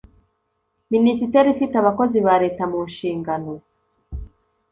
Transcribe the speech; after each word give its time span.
minisiteri 0.93 1.47
ifite 1.51 1.75
abakozi 1.77 2.17
ba 2.25 2.35
leta 2.43 2.63
mu 2.71 2.79
nshingano 2.89 3.51